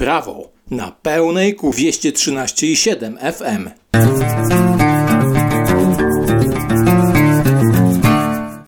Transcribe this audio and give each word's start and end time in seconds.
Prawo 0.00 0.52
na 0.70 0.92
pełnej 1.02 1.54
ku 1.54 1.70
213,7 1.70 3.32
FM. 3.32 3.70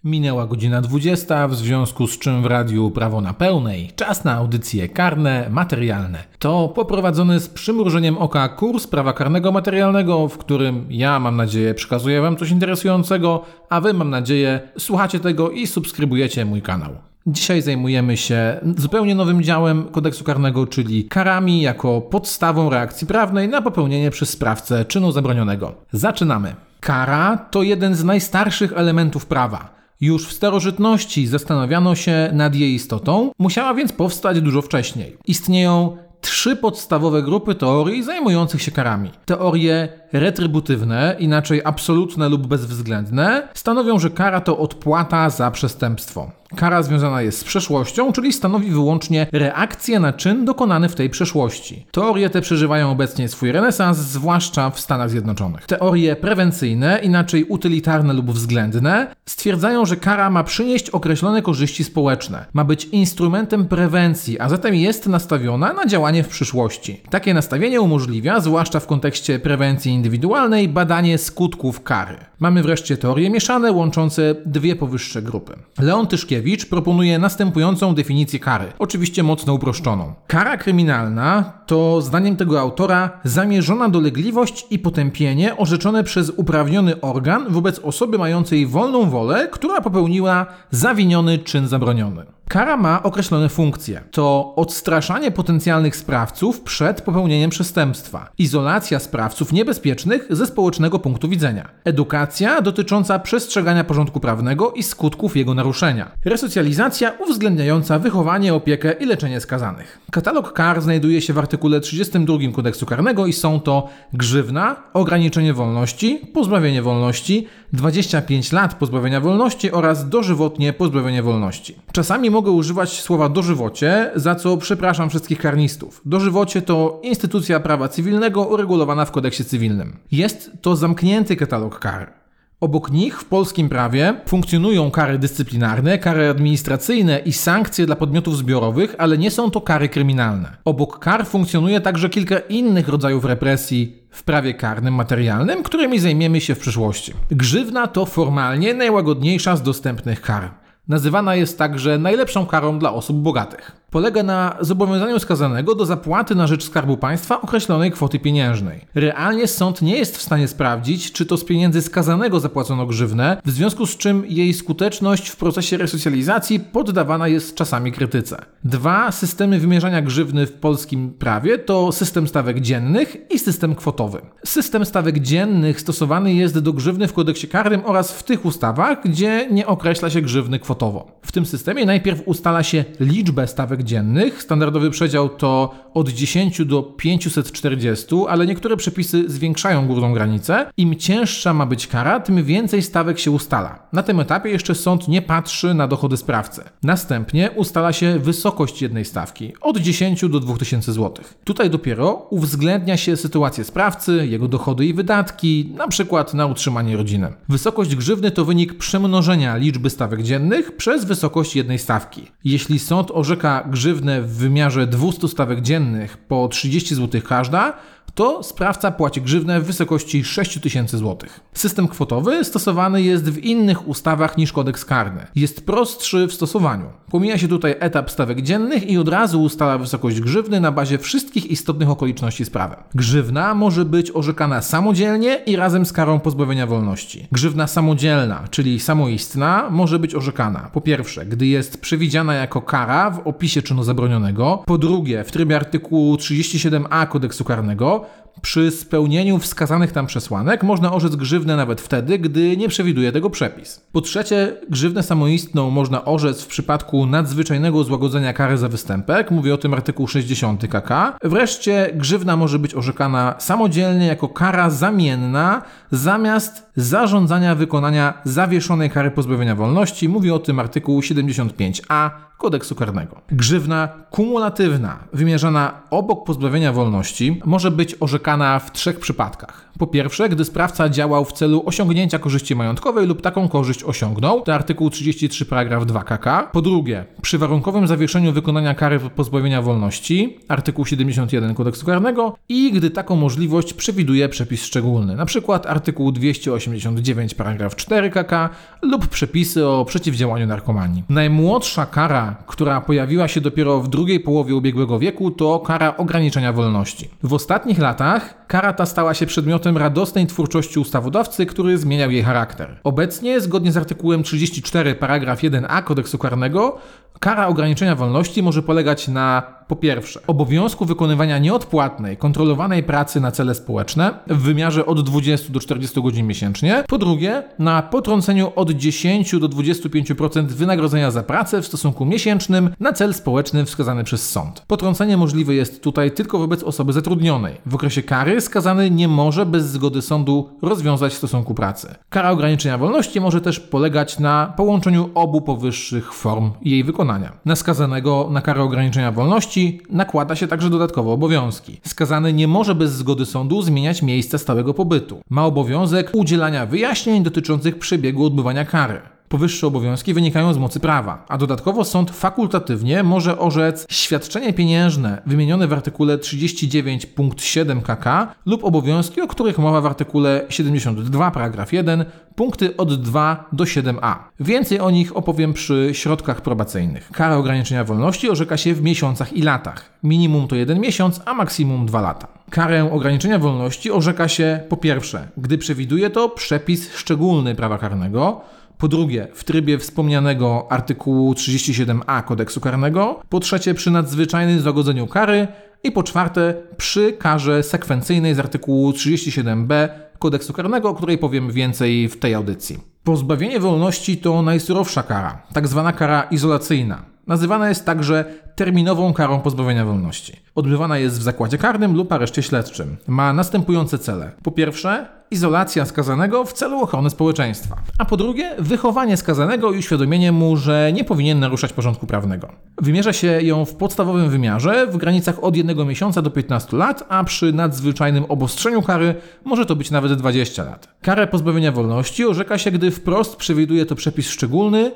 Minęła 0.04 0.46
godzina 0.46 0.80
20, 0.80 1.48
w 1.48 1.54
związku 1.54 2.06
z 2.06 2.18
czym 2.18 2.42
w 2.42 2.46
radiu 2.46 2.90
Prawo 2.90 3.20
na 3.20 3.34
Pełnej 3.34 3.90
czas 3.96 4.24
na 4.24 4.34
audycje 4.34 4.88
karne, 4.88 5.46
materialne. 5.50 6.24
To 6.38 6.68
poprowadzony 6.68 7.40
z 7.40 7.48
przymrużeniem 7.48 8.18
oka 8.18 8.48
kurs 8.48 8.86
prawa 8.86 9.12
karnego 9.12 9.52
materialnego, 9.52 10.28
w 10.28 10.38
którym 10.38 10.86
ja 10.90 11.20
mam 11.20 11.36
nadzieję 11.36 11.74
przekazuję 11.74 12.20
Wam 12.20 12.36
coś 12.36 12.50
interesującego, 12.50 13.44
a 13.68 13.80
Wy 13.80 13.92
mam 13.92 14.10
nadzieję 14.10 14.60
słuchacie 14.78 15.20
tego 15.20 15.50
i 15.50 15.66
subskrybujecie 15.66 16.44
mój 16.44 16.62
kanał. 16.62 17.11
Dzisiaj 17.26 17.62
zajmujemy 17.62 18.16
się 18.16 18.60
zupełnie 18.76 19.14
nowym 19.14 19.42
działem 19.42 19.84
kodeksu 19.84 20.24
karnego, 20.24 20.66
czyli 20.66 21.04
karami 21.04 21.60
jako 21.60 22.00
podstawą 22.00 22.70
reakcji 22.70 23.06
prawnej 23.06 23.48
na 23.48 23.62
popełnienie 23.62 24.10
przez 24.10 24.30
sprawcę 24.30 24.84
czynu 24.84 25.12
zabronionego. 25.12 25.74
Zaczynamy. 25.92 26.54
Kara 26.80 27.36
to 27.50 27.62
jeden 27.62 27.94
z 27.94 28.04
najstarszych 28.04 28.72
elementów 28.72 29.26
prawa. 29.26 29.74
Już 30.00 30.28
w 30.28 30.32
starożytności 30.32 31.26
zastanawiano 31.26 31.94
się 31.94 32.30
nad 32.32 32.54
jej 32.54 32.74
istotą, 32.74 33.30
musiała 33.38 33.74
więc 33.74 33.92
powstać 33.92 34.40
dużo 34.40 34.62
wcześniej. 34.62 35.16
Istnieją 35.26 35.96
trzy 36.20 36.56
podstawowe 36.56 37.22
grupy 37.22 37.54
teorii 37.54 38.02
zajmujących 38.02 38.62
się 38.62 38.70
karami. 38.70 39.10
Teorie 39.24 39.88
retrybutywne, 40.12 41.16
inaczej 41.18 41.60
absolutne 41.64 42.28
lub 42.28 42.46
bezwzględne, 42.46 43.48
stanowią, 43.54 43.98
że 43.98 44.10
kara 44.10 44.40
to 44.40 44.58
odpłata 44.58 45.30
za 45.30 45.50
przestępstwo. 45.50 46.30
Kara 46.56 46.82
związana 46.82 47.22
jest 47.22 47.38
z 47.38 47.44
przeszłością, 47.44 48.12
czyli 48.12 48.32
stanowi 48.32 48.70
wyłącznie 48.70 49.26
reakcję 49.32 50.00
na 50.00 50.12
czyn 50.12 50.44
dokonany 50.44 50.88
w 50.88 50.94
tej 50.94 51.10
przeszłości. 51.10 51.86
Teorie 51.90 52.30
te 52.30 52.40
przeżywają 52.40 52.90
obecnie 52.90 53.28
swój 53.28 53.52
renesans, 53.52 53.98
zwłaszcza 53.98 54.70
w 54.70 54.80
Stanach 54.80 55.10
Zjednoczonych. 55.10 55.66
Teorie 55.66 56.16
prewencyjne, 56.16 56.98
inaczej 57.02 57.44
utylitarne 57.44 58.12
lub 58.12 58.30
względne, 58.30 59.14
stwierdzają, 59.26 59.86
że 59.86 59.96
kara 59.96 60.30
ma 60.30 60.44
przynieść 60.44 60.90
określone 60.90 61.42
korzyści 61.42 61.84
społeczne, 61.84 62.46
ma 62.52 62.64
być 62.64 62.84
instrumentem 62.84 63.68
prewencji, 63.68 64.40
a 64.40 64.48
zatem 64.48 64.74
jest 64.74 65.06
nastawiona 65.06 65.72
na 65.72 65.86
działanie 65.86 66.22
w 66.24 66.28
przyszłości. 66.28 67.00
Takie 67.10 67.34
nastawienie 67.34 67.80
umożliwia, 67.80 68.40
zwłaszcza 68.40 68.80
w 68.80 68.86
kontekście 68.86 69.38
prewencji 69.38 69.92
indywidualnej, 70.02 70.68
badanie 70.68 71.18
skutków 71.18 71.82
kary. 71.82 72.16
Mamy 72.40 72.62
wreszcie 72.62 72.96
teorie 72.96 73.30
mieszane, 73.30 73.72
łączące 73.72 74.34
dwie 74.46 74.76
powyższe 74.76 75.22
grupy. 75.22 75.52
Leon 75.80 76.06
Tyszkiewicz 76.06 76.66
proponuje 76.66 77.18
następującą 77.18 77.94
definicję 77.94 78.38
kary, 78.38 78.72
oczywiście 78.78 79.22
mocno 79.22 79.54
uproszczoną. 79.54 80.14
Kara 80.26 80.56
kryminalna 80.56 81.61
to, 81.72 82.00
zdaniem 82.00 82.36
tego 82.36 82.60
autora, 82.60 83.20
zamierzona 83.24 83.88
dolegliwość 83.88 84.66
i 84.70 84.78
potępienie 84.78 85.56
orzeczone 85.56 86.04
przez 86.04 86.32
uprawniony 86.36 87.00
organ 87.00 87.46
wobec 87.48 87.78
osoby 87.78 88.18
mającej 88.18 88.66
wolną 88.66 89.10
wolę, 89.10 89.48
która 89.52 89.80
popełniła 89.80 90.46
zawiniony 90.70 91.38
czyn 91.38 91.68
zabroniony. 91.68 92.26
Kara 92.52 92.76
ma 92.76 93.02
określone 93.02 93.48
funkcje. 93.48 94.00
To 94.10 94.52
odstraszanie 94.56 95.30
potencjalnych 95.30 95.96
sprawców 95.96 96.60
przed 96.60 97.02
popełnieniem 97.02 97.50
przestępstwa, 97.50 98.28
izolacja 98.38 98.98
sprawców 98.98 99.52
niebezpiecznych 99.52 100.26
ze 100.30 100.46
społecznego 100.46 100.98
punktu 100.98 101.28
widzenia, 101.28 101.68
edukacja 101.84 102.60
dotycząca 102.60 103.18
przestrzegania 103.18 103.84
porządku 103.84 104.20
prawnego 104.20 104.72
i 104.72 104.82
skutków 104.82 105.36
jego 105.36 105.54
naruszenia, 105.54 106.10
resocjalizacja 106.24 107.12
uwzględniająca 107.26 107.98
wychowanie, 107.98 108.54
opiekę 108.54 108.92
i 108.92 109.06
leczenie 109.06 109.40
skazanych. 109.40 110.00
Katalog 110.10 110.52
kar 110.52 110.82
znajduje 110.82 111.20
się 111.20 111.32
w 111.32 111.38
artykule 111.38 111.61
32 111.80 112.38
kodeksu 112.54 112.86
karnego 112.86 113.26
i 113.26 113.32
są 113.32 113.60
to 113.60 113.88
grzywna, 114.12 114.76
ograniczenie 114.92 115.54
wolności, 115.54 116.20
pozbawienie 116.34 116.82
wolności, 116.82 117.46
25 117.72 118.52
lat 118.52 118.74
pozbawienia 118.74 119.20
wolności 119.20 119.72
oraz 119.72 120.08
dożywotnie 120.08 120.72
pozbawienie 120.72 121.22
wolności. 121.22 121.76
Czasami 121.92 122.30
mogę 122.30 122.50
używać 122.50 123.00
słowa 123.00 123.28
dożywocie, 123.28 124.10
za 124.14 124.34
co 124.34 124.56
przepraszam 124.56 125.10
wszystkich 125.10 125.38
karnistów. 125.38 126.00
Dożywocie 126.04 126.62
to 126.62 127.00
instytucja 127.02 127.60
prawa 127.60 127.88
cywilnego 127.88 128.44
uregulowana 128.44 129.04
w 129.04 129.10
kodeksie 129.10 129.44
cywilnym. 129.44 129.96
Jest 130.12 130.50
to 130.60 130.76
zamknięty 130.76 131.36
katalog 131.36 131.78
kar. 131.78 132.21
Obok 132.62 132.90
nich 132.90 133.20
w 133.20 133.24
polskim 133.24 133.68
prawie 133.68 134.14
funkcjonują 134.26 134.90
kary 134.90 135.18
dyscyplinarne, 135.18 135.98
kary 135.98 136.28
administracyjne 136.28 137.18
i 137.18 137.32
sankcje 137.32 137.86
dla 137.86 137.96
podmiotów 137.96 138.36
zbiorowych, 138.36 138.94
ale 138.98 139.18
nie 139.18 139.30
są 139.30 139.50
to 139.50 139.60
kary 139.60 139.88
kryminalne. 139.88 140.56
Obok 140.64 140.98
kar 140.98 141.26
funkcjonuje 141.26 141.80
także 141.80 142.08
kilka 142.08 142.38
innych 142.38 142.88
rodzajów 142.88 143.24
represji 143.24 143.96
w 144.10 144.22
prawie 144.22 144.54
karnym 144.54 144.94
materialnym, 144.94 145.62
którymi 145.62 145.98
zajmiemy 145.98 146.40
się 146.40 146.54
w 146.54 146.58
przyszłości. 146.58 147.12
Grzywna 147.30 147.86
to 147.86 148.06
formalnie 148.06 148.74
najłagodniejsza 148.74 149.56
z 149.56 149.62
dostępnych 149.62 150.20
kar. 150.20 150.50
Nazywana 150.88 151.34
jest 151.34 151.58
także 151.58 151.98
najlepszą 151.98 152.46
karą 152.46 152.78
dla 152.78 152.92
osób 152.92 153.16
bogatych 153.16 153.81
polega 153.92 154.22
na 154.22 154.56
zobowiązaniu 154.60 155.18
skazanego 155.18 155.74
do 155.74 155.86
zapłaty 155.86 156.34
na 156.34 156.46
rzecz 156.46 156.64
Skarbu 156.64 156.96
Państwa 156.96 157.40
określonej 157.40 157.90
kwoty 157.90 158.18
pieniężnej. 158.18 158.80
Realnie 158.94 159.46
sąd 159.46 159.82
nie 159.82 159.96
jest 159.96 160.16
w 160.16 160.22
stanie 160.22 160.48
sprawdzić, 160.48 161.12
czy 161.12 161.26
to 161.26 161.36
z 161.36 161.44
pieniędzy 161.44 161.82
skazanego 161.82 162.40
zapłacono 162.40 162.86
grzywnę, 162.86 163.36
w 163.44 163.50
związku 163.50 163.86
z 163.86 163.96
czym 163.96 164.24
jej 164.26 164.54
skuteczność 164.54 165.28
w 165.28 165.36
procesie 165.36 165.76
resocjalizacji 165.76 166.60
poddawana 166.60 167.28
jest 167.28 167.54
czasami 167.54 167.92
krytyce. 167.92 168.44
Dwa 168.64 169.12
systemy 169.12 169.58
wymierzania 169.58 170.02
grzywny 170.02 170.46
w 170.46 170.52
polskim 170.52 171.10
prawie 171.10 171.58
to 171.58 171.92
system 171.92 172.28
stawek 172.28 172.60
dziennych 172.60 173.16
i 173.30 173.38
system 173.38 173.74
kwotowy. 173.74 174.20
System 174.44 174.84
stawek 174.84 175.18
dziennych 175.18 175.80
stosowany 175.80 176.34
jest 176.34 176.58
do 176.58 176.72
grzywny 176.72 177.08
w 177.08 177.12
kodeksie 177.12 177.48
karnym 177.48 177.82
oraz 177.84 178.12
w 178.12 178.22
tych 178.22 178.44
ustawach, 178.44 179.02
gdzie 179.04 179.48
nie 179.50 179.66
określa 179.66 180.10
się 180.10 180.20
grzywny 180.20 180.58
kwotowo. 180.58 181.20
W 181.22 181.32
tym 181.32 181.46
systemie 181.46 181.86
najpierw 181.86 182.22
ustala 182.26 182.62
się 182.62 182.84
liczbę 183.00 183.46
stawek 183.46 183.81
dziennych. 183.82 184.42
Standardowy 184.42 184.90
przedział 184.90 185.28
to 185.28 185.74
od 185.94 186.08
10 186.08 186.64
do 186.64 186.82
540, 186.82 188.06
ale 188.28 188.46
niektóre 188.46 188.76
przepisy 188.76 189.30
zwiększają 189.30 189.86
górną 189.86 190.12
granicę. 190.12 190.66
Im 190.76 190.96
cięższa 190.96 191.54
ma 191.54 191.66
być 191.66 191.86
kara, 191.86 192.20
tym 192.20 192.44
więcej 192.44 192.82
stawek 192.82 193.18
się 193.18 193.30
ustala. 193.30 193.88
Na 193.92 194.02
tym 194.02 194.20
etapie 194.20 194.50
jeszcze 194.50 194.74
sąd 194.74 195.08
nie 195.08 195.22
patrzy 195.22 195.74
na 195.74 195.88
dochody 195.88 196.16
sprawcy. 196.16 196.62
Następnie 196.82 197.50
ustala 197.50 197.92
się 197.92 198.18
wysokość 198.18 198.82
jednej 198.82 199.04
stawki 199.04 199.52
od 199.60 199.78
10 199.78 200.20
do 200.28 200.40
2000 200.40 200.92
zł. 200.92 201.24
Tutaj 201.44 201.70
dopiero 201.70 202.26
uwzględnia 202.30 202.96
się 202.96 203.16
sytuację 203.16 203.64
sprawcy, 203.64 204.26
jego 204.26 204.48
dochody 204.48 204.86
i 204.86 204.94
wydatki, 204.94 205.72
na 205.76 205.88
przykład 205.88 206.34
na 206.34 206.46
utrzymanie 206.46 206.96
rodziny. 206.96 207.32
Wysokość 207.48 207.96
grzywny 207.96 208.30
to 208.30 208.44
wynik 208.44 208.74
przemnożenia 208.74 209.56
liczby 209.56 209.90
stawek 209.90 210.22
dziennych 210.22 210.76
przez 210.76 211.04
wysokość 211.04 211.56
jednej 211.56 211.78
stawki. 211.78 212.26
Jeśli 212.44 212.78
sąd 212.78 213.10
orzeka 213.10 213.64
grzywnę 213.72 214.22
w 214.22 214.36
wymiarze 214.36 214.86
200 214.86 215.28
stawek 215.28 215.60
dziennych 215.60 216.16
po 216.16 216.48
30 216.48 216.94
zł 216.94 217.20
każda, 217.28 217.72
to 218.14 218.42
sprawca 218.42 218.90
płaci 218.90 219.22
grzywnę 219.22 219.60
w 219.60 219.64
wysokości 219.64 220.24
6000 220.24 220.98
zł. 220.98 221.30
System 221.54 221.88
kwotowy 221.88 222.44
stosowany 222.44 223.02
jest 223.02 223.30
w 223.30 223.38
innych 223.38 223.88
ustawach 223.88 224.36
niż 224.36 224.52
kodeks 224.52 224.84
karny. 224.84 225.26
Jest 225.34 225.66
prostszy 225.66 226.26
w 226.26 226.32
stosowaniu. 226.32 226.86
Pomija 227.10 227.38
się 227.38 227.48
tutaj 227.48 227.74
etap 227.80 228.10
stawek 228.10 228.42
dziennych 228.42 228.90
i 228.90 228.98
od 228.98 229.08
razu 229.08 229.42
ustala 229.42 229.78
wysokość 229.78 230.20
grzywny 230.20 230.60
na 230.60 230.72
bazie 230.72 230.98
wszystkich 230.98 231.46
istotnych 231.46 231.90
okoliczności 231.90 232.44
sprawy. 232.44 232.76
Grzywna 232.94 233.54
może 233.54 233.84
być 233.84 234.10
orzekana 234.10 234.62
samodzielnie 234.62 235.40
i 235.46 235.56
razem 235.56 235.86
z 235.86 235.92
karą 235.92 236.20
pozbawienia 236.20 236.66
wolności. 236.66 237.26
Grzywna 237.32 237.66
samodzielna, 237.66 238.44
czyli 238.50 238.80
samoistna, 238.80 239.70
może 239.70 239.98
być 239.98 240.14
orzekana 240.14 240.70
po 240.72 240.80
pierwsze, 240.80 241.26
gdy 241.26 241.46
jest 241.46 241.80
przewidziana 241.80 242.34
jako 242.34 242.62
kara 242.62 243.10
w 243.10 243.26
opisie 243.26 243.62
czynu 243.62 243.84
zabronionego, 243.84 244.62
po 244.66 244.78
drugie, 244.78 245.24
w 245.24 245.32
trybie 245.32 245.56
artykułu 245.56 246.16
37a 246.16 247.08
kodeksu 247.08 247.44
karnego, 247.44 248.01
przy 248.42 248.70
spełnieniu 248.70 249.38
wskazanych 249.38 249.92
tam 249.92 250.06
przesłanek 250.06 250.62
można 250.62 250.92
orzec 250.92 251.16
grzywnę 251.16 251.56
nawet 251.56 251.80
wtedy, 251.80 252.18
gdy 252.18 252.56
nie 252.56 252.68
przewiduje 252.68 253.12
tego 253.12 253.30
przepis. 253.30 253.86
Po 253.92 254.00
trzecie, 254.00 254.56
grzywnę 254.70 255.02
samoistną 255.02 255.70
można 255.70 256.04
orzec 256.04 256.42
w 256.42 256.46
przypadku 256.46 257.06
nadzwyczajnego 257.06 257.84
złagodzenia 257.84 258.32
kary 258.32 258.58
za 258.58 258.68
występek, 258.68 259.30
mówi 259.30 259.52
o 259.52 259.58
tym 259.58 259.74
artykuł 259.74 260.08
60 260.08 260.66
KK. 260.68 261.18
Wreszcie 261.24 261.90
grzywna 261.94 262.36
może 262.36 262.58
być 262.58 262.74
orzekana 262.74 263.34
samodzielnie 263.38 264.06
jako 264.06 264.28
kara 264.28 264.70
zamienna 264.70 265.62
zamiast 265.90 266.66
zarządzania 266.76 267.54
wykonania 267.54 268.14
zawieszonej 268.24 268.90
kary 268.90 269.10
pozbawienia 269.10 269.54
wolności, 269.54 270.08
mówi 270.08 270.30
o 270.30 270.38
tym 270.38 270.58
artykuł 270.58 271.00
75a 271.00 272.10
kodeksu 272.38 272.74
karnego. 272.74 273.20
Grzywna 273.28 273.88
kumulatywna, 274.10 274.98
wymierzana 275.12 275.82
obok 275.90 276.26
pozbawienia 276.26 276.72
wolności, 276.72 277.40
może 277.44 277.70
być 277.70 277.96
orzekana 278.00 278.21
orzekana 278.22 278.58
w 278.58 278.72
trzech 278.72 279.00
przypadkach. 279.00 279.72
Po 279.78 279.86
pierwsze, 279.86 280.28
gdy 280.28 280.44
sprawca 280.44 280.88
działał 280.88 281.24
w 281.24 281.32
celu 281.32 281.62
osiągnięcia 281.66 282.18
korzyści 282.18 282.54
majątkowej 282.54 283.06
lub 283.06 283.22
taką 283.22 283.48
korzyść 283.48 283.84
osiągnął, 283.84 284.40
to 284.40 284.54
artykuł 284.54 284.90
33 284.90 285.46
paragraf 285.46 285.86
2 285.86 286.02
KK. 286.02 286.48
Po 286.52 286.62
drugie, 286.62 287.04
przy 287.22 287.38
warunkowym 287.38 287.86
zawieszeniu 287.86 288.32
wykonania 288.32 288.74
kary 288.74 289.00
pozbawienia 289.00 289.62
wolności, 289.62 290.38
artykuł 290.48 290.86
71 290.86 291.54
kodeksu 291.54 291.86
karnego 291.86 292.36
i 292.48 292.72
gdy 292.72 292.90
taką 292.90 293.16
możliwość 293.16 293.74
przewiduje 293.74 294.28
przepis 294.28 294.64
szczególny, 294.64 295.12
np. 295.12 295.60
artykuł 295.68 296.12
289 296.12 297.34
paragraf 297.34 297.76
4 297.76 298.10
KK 298.10 298.50
lub 298.82 299.06
przepisy 299.08 299.66
o 299.66 299.84
przeciwdziałaniu 299.84 300.46
narkomanii. 300.46 301.02
Najmłodsza 301.08 301.86
kara, 301.86 302.36
która 302.46 302.80
pojawiła 302.80 303.28
się 303.28 303.40
dopiero 303.40 303.80
w 303.80 303.88
drugiej 303.88 304.20
połowie 304.20 304.54
ubiegłego 304.54 304.98
wieku, 304.98 305.30
to 305.30 305.58
kara 305.58 305.96
ograniczenia 305.96 306.52
wolności. 306.52 307.08
W 307.22 307.32
ostatnich 307.32 307.78
latach 307.78 308.11
kara 308.46 308.72
ta 308.72 308.86
stała 308.86 309.14
się 309.14 309.26
przedmiotem 309.26 309.76
radosnej 309.76 310.26
twórczości 310.26 310.78
ustawodawcy, 310.78 311.46
który 311.46 311.78
zmieniał 311.78 312.10
jej 312.10 312.22
charakter. 312.22 312.80
Obecnie, 312.84 313.40
zgodnie 313.40 313.72
z 313.72 313.76
artykułem 313.76 314.22
34 314.22 314.94
paragraf 314.94 315.40
1a 315.40 315.82
kodeksu 315.82 316.18
karnego, 316.18 316.78
kara 317.20 317.46
ograniczenia 317.46 317.94
wolności 317.94 318.42
może 318.42 318.62
polegać 318.62 319.08
na 319.08 319.42
po 319.68 319.76
pierwsze, 319.76 320.20
obowiązku 320.26 320.84
wykonywania 320.84 321.38
nieodpłatnej, 321.38 322.16
kontrolowanej 322.16 322.82
pracy 322.82 323.20
na 323.20 323.30
cele 323.30 323.54
społeczne 323.54 324.14
w 324.26 324.42
wymiarze 324.42 324.86
od 324.86 325.00
20 325.00 325.52
do 325.52 325.60
40 325.60 326.02
godzin 326.02 326.26
miesięcznie. 326.26 326.84
Po 326.88 326.98
drugie, 326.98 327.42
na 327.58 327.82
potrąceniu 327.82 328.52
od 328.56 328.70
10 328.70 329.32
do 329.40 329.48
25% 329.48 330.46
wynagrodzenia 330.46 331.10
za 331.10 331.22
pracę 331.22 331.62
w 331.62 331.66
stosunku 331.66 332.04
miesięcznym 332.04 332.70
na 332.80 332.92
cel 332.92 333.14
społeczny 333.14 333.64
wskazany 333.64 334.04
przez 334.04 334.30
sąd. 334.30 334.64
Potrącenie 334.66 335.16
możliwe 335.16 335.54
jest 335.54 335.82
tutaj 335.82 336.10
tylko 336.10 336.38
wobec 336.38 336.62
osoby 336.62 336.92
zatrudnionej. 336.92 337.54
W 337.66 337.74
okresie 337.74 338.02
kary 338.02 338.40
skazany 338.40 338.90
nie 338.90 339.08
może 339.08 339.46
bez 339.46 339.64
zgody 339.68 340.02
sądu 340.02 340.48
rozwiązać 340.62 341.14
stosunku 341.14 341.54
pracy. 341.54 341.94
Kara 342.08 342.30
ograniczenia 342.30 342.78
wolności 342.78 343.20
może 343.20 343.40
też 343.40 343.60
polegać 343.60 344.18
na 344.18 344.52
połączeniu 344.56 345.10
obu 345.14 345.40
powyższych 345.40 346.14
form 346.14 346.50
jej 346.62 346.84
wykonania. 346.84 347.32
Na 347.44 347.56
skazanego 347.56 348.28
na 348.30 348.40
karę 348.40 348.62
ograniczenia 348.62 349.12
wolności 349.12 349.51
nakłada 349.90 350.36
się 350.36 350.46
także 350.46 350.70
dodatkowe 350.70 351.10
obowiązki. 351.10 351.80
Skazany 351.86 352.32
nie 352.32 352.48
może 352.48 352.74
bez 352.74 352.92
zgody 352.92 353.26
sądu 353.26 353.62
zmieniać 353.62 354.02
miejsca 354.02 354.38
stałego 354.38 354.74
pobytu. 354.74 355.20
Ma 355.30 355.44
obowiązek 355.46 356.10
udzielania 356.14 356.66
wyjaśnień 356.66 357.22
dotyczących 357.22 357.78
przebiegu 357.78 358.26
odbywania 358.26 358.64
kary. 358.64 359.00
Powyższe 359.32 359.66
obowiązki 359.66 360.14
wynikają 360.14 360.54
z 360.54 360.58
mocy 360.58 360.80
prawa, 360.80 361.24
a 361.28 361.38
dodatkowo 361.38 361.84
sąd 361.84 362.10
fakultatywnie 362.10 363.02
może 363.02 363.38
orzec 363.38 363.86
świadczenie 363.90 364.52
pieniężne 364.52 365.22
wymienione 365.26 365.66
w 365.66 365.72
artykule 365.72 366.18
39 366.18 367.06
punkt 367.06 367.42
7 367.42 367.82
KK 367.82 368.34
lub 368.46 368.64
obowiązki, 368.64 369.20
o 369.20 369.28
których 369.28 369.58
mowa 369.58 369.80
w 369.80 369.86
artykule 369.86 370.44
72 370.48 371.30
paragraf 371.30 371.72
1 371.72 372.04
punkty 372.34 372.76
od 372.76 373.02
2 373.02 373.48
do 373.52 373.64
7a. 373.64 374.14
Więcej 374.40 374.80
o 374.80 374.90
nich 374.90 375.16
opowiem 375.16 375.52
przy 375.52 375.90
środkach 375.92 376.40
probacyjnych. 376.40 377.10
Kara 377.12 377.36
ograniczenia 377.36 377.84
wolności 377.84 378.30
orzeka 378.30 378.56
się 378.56 378.74
w 378.74 378.82
miesiącach 378.82 379.32
i 379.32 379.42
latach. 379.42 379.92
Minimum 380.02 380.48
to 380.48 380.56
jeden 380.56 380.80
miesiąc, 380.80 381.20
a 381.24 381.34
maksimum 381.34 381.86
2 381.86 382.00
lata. 382.00 382.28
Karę 382.50 382.92
ograniczenia 382.92 383.38
wolności 383.38 383.90
orzeka 383.90 384.28
się 384.28 384.60
po 384.68 384.76
pierwsze, 384.76 385.28
gdy 385.36 385.58
przewiduje 385.58 386.10
to 386.10 386.28
przepis 386.28 386.94
szczególny 386.94 387.54
prawa 387.54 387.78
karnego, 387.78 388.40
po 388.82 388.88
drugie, 388.88 389.28
w 389.34 389.44
trybie 389.44 389.78
wspomnianego 389.78 390.66
artykułu 390.70 391.32
37a 391.32 392.24
kodeksu 392.24 392.60
karnego. 392.60 393.22
Po 393.28 393.40
trzecie, 393.40 393.74
przy 393.74 393.90
nadzwyczajnym 393.90 394.60
zagodzeniu 394.60 395.06
kary. 395.06 395.48
I 395.84 395.92
po 395.92 396.02
czwarte, 396.02 396.54
przy 396.76 397.12
karze 397.12 397.62
sekwencyjnej 397.62 398.34
z 398.34 398.38
artykułu 398.38 398.90
37b 398.90 399.88
kodeksu 400.18 400.52
karnego, 400.52 400.88
o 400.88 400.94
której 400.94 401.18
powiem 401.18 401.50
więcej 401.50 402.08
w 402.08 402.18
tej 402.18 402.34
audycji. 402.34 402.78
Pozbawienie 403.04 403.60
wolności 403.60 404.16
to 404.16 404.42
najsurowsza 404.42 405.02
kara, 405.02 405.42
tak 405.52 405.68
zwana 405.68 405.92
kara 405.92 406.22
izolacyjna. 406.22 407.11
Nazywana 407.26 407.68
jest 407.68 407.86
także 407.86 408.24
terminową 408.54 409.12
karą 409.12 409.40
pozbawienia 409.40 409.84
wolności. 409.84 410.32
Odbywana 410.54 410.98
jest 410.98 411.18
w 411.18 411.22
zakładzie 411.22 411.58
karnym 411.58 411.96
lub 411.96 412.12
areszcie 412.12 412.42
śledczym. 412.42 412.96
Ma 413.06 413.32
następujące 413.32 413.98
cele. 413.98 414.30
Po 414.42 414.50
pierwsze, 414.50 415.06
izolacja 415.30 415.84
skazanego 415.86 416.44
w 416.44 416.52
celu 416.52 416.80
ochrony 416.80 417.10
społeczeństwa. 417.10 417.76
A 417.98 418.04
po 418.04 418.16
drugie, 418.16 418.54
wychowanie 418.58 419.16
skazanego 419.16 419.72
i 419.72 419.78
uświadomienie 419.78 420.32
mu, 420.32 420.56
że 420.56 420.92
nie 420.92 421.04
powinien 421.04 421.40
naruszać 421.40 421.72
porządku 421.72 422.06
prawnego. 422.06 422.48
Wymierza 422.78 423.12
się 423.12 423.26
ją 423.42 423.64
w 423.64 423.74
podstawowym 423.74 424.30
wymiarze 424.30 424.86
w 424.86 424.96
granicach 424.96 425.44
od 425.44 425.56
1 425.56 425.86
miesiąca 425.88 426.22
do 426.22 426.30
15 426.30 426.76
lat, 426.76 427.04
a 427.08 427.24
przy 427.24 427.52
nadzwyczajnym 427.52 428.24
obostrzeniu 428.24 428.82
kary 428.82 429.14
może 429.44 429.66
to 429.66 429.76
być 429.76 429.90
nawet 429.90 430.12
20 430.12 430.64
lat. 430.64 430.88
Karę 431.02 431.26
pozbawienia 431.26 431.72
wolności 431.72 432.24
orzeka 432.24 432.58
się, 432.58 432.70
gdy 432.70 432.90
wprost 432.90 433.36
przewiduje 433.36 433.86
to 433.86 433.94
przepis 433.94 434.30
szczególny, 434.30 434.90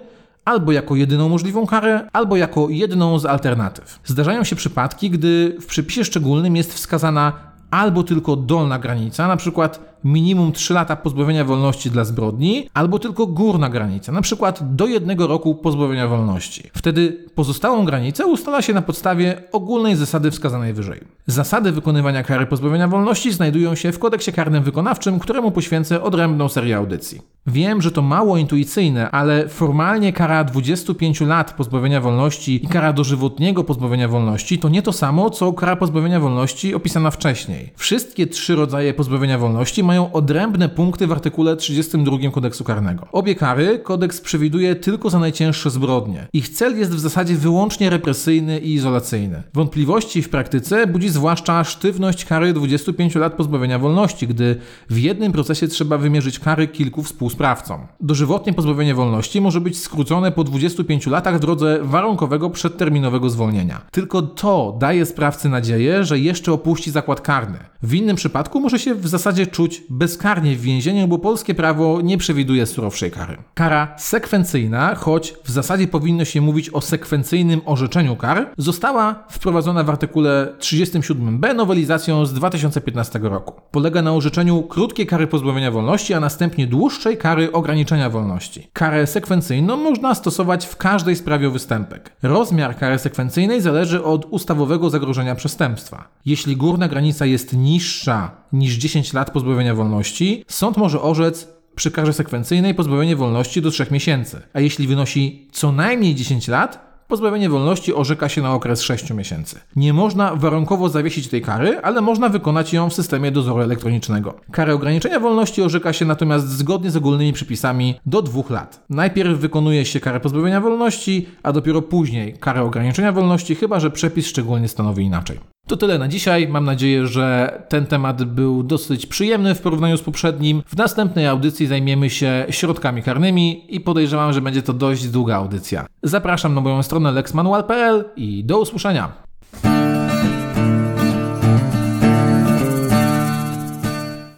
albo 0.47 0.73
jako 0.73 0.97
jedyną 0.97 1.29
możliwą 1.29 1.67
karę, 1.67 2.09
albo 2.13 2.37
jako 2.37 2.69
jedną 2.71 3.19
z 3.19 3.27
alternatyw. 3.27 4.01
Zdarzają 4.05 4.45
się 4.45 4.57
przypadki, 4.57 5.11
gdy 5.11 5.57
w 5.61 5.67
przepisie 5.67 6.05
szczególnym 6.05 6.57
jest 6.57 6.75
wskazana 6.75 7.33
albo 7.71 8.03
tylko 8.03 8.37
dolna 8.37 8.79
granica, 8.79 9.29
na 9.29 9.37
przykład 9.37 9.96
minimum 10.07 10.53
3 10.53 10.75
lata 10.75 10.97
pozbawienia 10.97 11.45
wolności 11.45 11.91
dla 11.91 12.05
zbrodni, 12.05 12.69
albo 12.75 12.99
tylko 12.99 13.27
górna 13.27 13.69
granica, 13.69 14.13
na 14.13 14.21
przykład 14.21 14.77
do 14.77 14.87
jednego 14.87 15.27
roku 15.27 15.55
pozbawienia 15.55 16.09
wolności. 16.09 16.71
Wtedy 16.75 17.25
pozostałą 17.35 17.85
granicę 17.85 18.27
ustala 18.27 18.63
się 18.63 18.73
na 18.73 18.83
podstawie 18.83 19.43
ogólnej 19.53 19.97
zasady 19.97 20.31
wskazanej 20.31 20.73
wyżej. 20.73 21.01
Zasady 21.27 21.73
wykonywania 21.73 22.23
kary 22.23 22.47
pozbawienia 22.47 22.89
wolności 22.89 23.33
znajdują 23.33 23.75
się 23.75 23.93
w 23.93 23.99
kodeksie 23.99 24.33
karnym 24.33 24.63
wykonawczym, 24.63 25.19
któremu 25.19 25.51
poświęcę 25.51 26.03
odrębną 26.03 26.49
serię 26.49 26.77
audycji. 26.77 27.21
Wiem, 27.47 27.83
że 27.83 27.91
to 27.91 28.03
mało 28.03 28.37
intuicyjne, 28.37 29.11
ale 29.11 29.49
formalnie 29.49 30.13
kara 30.13 30.45
25 30.45 31.21
lat 31.21 31.53
pozbawienia 31.53 32.01
wolności 32.01 32.65
i 32.65 32.69
kara 32.69 32.93
dożywotniego 32.93 33.65
pozbawienia 33.65 34.09
wolności 34.09 34.59
to 34.59 34.69
nie 34.69 34.83
to 34.83 34.93
samo, 34.93 35.31
co 35.31 35.53
kara 35.53 35.77
pozbawienia 35.77 36.21
wolności 36.21 36.75
opisana 36.75 37.11
wcześniej. 37.11 37.73
Wszystkie 37.77 38.27
trzy 38.27 38.57
rodzaje 38.57 38.95
pozbawienia 38.95 39.39
wolności 39.39 39.83
mają 39.83 39.96
odrębne 40.03 40.69
punkty 40.69 41.07
w 41.07 41.13
artykule 41.13 41.57
32 41.57 42.31
kodeksu 42.31 42.65
karnego. 42.65 43.07
Obie 43.13 43.35
kary 43.35 43.79
kodeks 43.79 44.21
przewiduje 44.21 44.75
tylko 44.75 45.11
za 45.11 45.19
najcięższe 45.19 45.71
zbrodnie. 45.71 46.27
Ich 46.33 46.49
cel 46.49 46.79
jest 46.79 46.95
w 46.95 47.01
zasadzie 47.01 47.35
wyłącznie 47.35 47.91
represyjny 47.91 48.59
i 48.59 48.75
izolacyjny. 48.75 49.43
Wątpliwości 49.55 50.23
w 50.23 50.29
praktyce 50.29 50.87
budzi 50.87 51.09
zwłaszcza 51.09 51.65
sztywność 51.65 52.25
kary 52.25 52.53
25 52.53 53.15
lat 53.15 53.35
pozbawienia 53.35 53.79
wolności, 53.79 54.27
gdy 54.29 54.57
w 54.91 54.99
jednym 54.99 55.33
procesie 55.33 55.69
trzeba 55.69 55.99
wymierzyć 55.99 56.39
kary 56.39 56.69
kilku 56.69 57.03
współsprawcom. 57.03 57.81
Dożywotnie 58.01 58.53
pozbawienie 58.53 58.95
wolności 58.95 59.41
może 59.41 59.61
być 59.61 59.79
skrócone 59.79 60.33
po 60.33 60.45
25 60.45 61.07
latach 61.07 61.37
w 61.37 61.41
drodze 61.41 61.79
warunkowego 61.83 62.51
przedterminowego 62.51 63.31
zwolnienia. 63.31 63.81
Tylko 63.91 64.23
to 64.23 64.77
daje 64.81 65.07
sprawcy 65.07 65.49
nadzieję, 65.49 66.05
że 66.05 66.19
jeszcze 66.19 66.53
opuści 66.53 66.91
zakład 66.91 67.21
karny. 67.21 67.59
W 67.83 67.95
innym 67.95 68.17
przypadku 68.17 68.61
może 68.61 68.79
się 68.79 68.95
w 68.95 69.09
zasadzie 69.09 69.47
czuć 69.47 69.76
bezkarnie 69.91 70.57
w 70.57 70.61
więzieniu, 70.61 71.09
bo 71.09 71.19
polskie 71.19 71.55
prawo 71.55 72.01
nie 72.01 72.19
przewiduje 72.19 72.67
surowszej 72.67 73.11
kary. 73.11 73.37
Kara 73.55 73.95
sekwencyjna, 73.99 74.95
choć 74.95 75.35
w 75.45 75.51
zasadzie 75.51 75.89
powinno 75.89 76.25
się 76.25 76.41
mówić 76.41 76.71
o 76.71 76.81
sekwencyjnym 76.81 77.61
orzeczeniu 77.65 78.17
kar, 78.17 78.51
została 78.59 79.25
wprowadzona 79.31 79.85
w 79.85 79.91
artykule 79.91 80.53
37b 80.59 81.55
nowelizacją 81.55 82.27
z 82.27 82.33
2015 82.33 83.19
roku. 83.23 83.61
Polega 83.71 84.03
na 84.03 84.13
orzeczeniu 84.13 84.63
krótkiej 84.63 85.07
kary 85.07 85.27
pozbawienia 85.27 85.71
wolności, 85.71 86.15
a 86.15 86.21
następnie 86.21 86.67
dłuższej 86.67 87.17
kary 87.17 87.53
ograniczenia 87.53 88.11
wolności. 88.11 88.69
Karę 88.73 89.07
sekwencyjną 89.07 89.77
można 89.77 90.15
stosować 90.15 90.67
w 90.67 90.77
każdej 90.77 91.17
sprawie 91.17 91.49
o 91.49 91.51
występek. 91.51 92.13
Rozmiar 92.23 92.77
kary 92.77 92.99
sekwencyjnej 92.99 93.61
zależy 93.61 94.05
od 94.05 94.27
ustawowego 94.31 94.91
zagrożenia 94.91 95.35
przestępstwa. 95.35 96.09
Jeśli 96.27 96.57
górna 96.57 96.89
granica 96.89 97.27
jest 97.27 97.53
niższa 97.53 98.31
niż 98.53 98.75
10 98.75 99.13
lat 99.13 99.31
pozbawienia 99.31 99.75
wolności, 99.75 100.45
sąd 100.49 100.77
może 100.77 101.03
orzec 101.03 101.49
przy 101.75 101.91
karze 101.91 102.13
sekwencyjnej 102.13 102.75
pozbawienie 102.75 103.17
wolności 103.17 103.63
do 103.63 103.71
3 103.71 103.87
miesięcy, 103.91 104.43
a 104.53 104.61
jeśli 104.61 104.87
wynosi 104.87 105.49
co 105.53 105.73
najmniej 105.73 106.15
10 106.15 106.49
lat, 106.49 106.87
Pozbawienie 107.09 107.49
wolności 107.49 107.95
orzeka 107.95 108.29
się 108.29 108.43
na 108.43 108.55
okres 108.55 108.83
6 108.83 109.11
miesięcy. 109.11 109.61
Nie 109.77 109.93
można 109.93 110.37
warunkowo 110.37 110.89
zawiesić 110.89 111.29
tej 111.29 111.43
kary, 111.43 111.81
ale 111.83 112.01
można 112.01 112.29
wykonać 112.29 112.73
ją 112.73 112.91
w 112.91 112.95
systemie 112.95 113.31
dozoru 113.31 113.61
elektronicznego. 113.61 114.35
Karę 114.51 114.75
ograniczenia 114.75 115.21
wolności 115.21 115.63
orzeka 115.63 115.93
się 115.93 116.05
natomiast 116.05 116.49
zgodnie 116.49 116.91
z 116.91 116.97
ogólnymi 116.97 117.33
przepisami 117.33 117.95
do 118.07 118.23
2 118.23 118.43
lat. 118.51 118.85
Najpierw 118.91 119.39
wykonuje 119.39 119.85
się 119.85 120.01
karę 120.01 120.21
pozbawienia 120.21 120.61
wolności, 120.61 121.29
a 121.43 121.53
dopiero 121.53 121.83
później 121.83 122.35
karę 122.41 122.63
ograniczenia 122.63 123.13
wolności, 123.13 123.55
chyba 123.55 123.81
że 123.81 123.91
przepis 123.91 124.27
szczególnie 124.27 124.69
stanowi 124.69 125.05
inaczej. 125.05 125.56
To 125.67 125.77
tyle 125.77 125.99
na 125.99 126.09
dzisiaj. 126.09 126.49
Mam 126.49 126.65
nadzieję, 126.65 127.07
że 127.07 127.59
ten 127.69 127.87
temat 127.87 128.25
był 128.25 128.63
dosyć 128.63 129.07
przyjemny 129.07 129.55
w 129.55 129.61
porównaniu 129.61 129.97
z 129.97 130.03
poprzednim. 130.03 130.63
W 130.67 130.77
następnej 130.77 131.27
audycji 131.27 131.67
zajmiemy 131.67 132.11
się 132.11 132.47
środkami 132.51 133.03
karnymi 133.03 133.75
i 133.75 133.81
podejrzewam, 133.81 134.33
że 134.33 134.41
będzie 134.41 134.63
to 134.63 134.73
dość 134.73 135.09
długa 135.09 135.37
audycja. 135.37 135.87
Zapraszam 136.03 136.55
na 136.55 136.61
moją 136.61 136.83
stronę 136.83 137.13
lexmanual.pl 137.13 138.05
i 138.17 138.45
do 138.45 138.61
usłyszenia. 138.61 139.13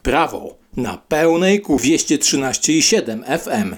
Prawo 0.03 0.59
na 0.77 0.99
pełnej 1.09 1.61
ku 1.61 1.77
213,7 1.77 3.39
FM. 3.39 3.77